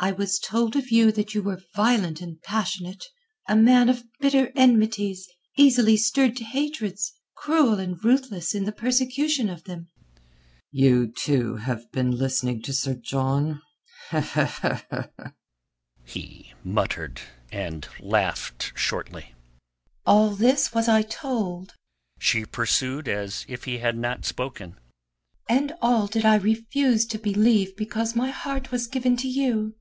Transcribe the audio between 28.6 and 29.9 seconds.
was given to you.